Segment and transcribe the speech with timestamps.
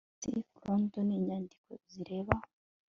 [0.21, 2.35] Cif London inyandiko zireba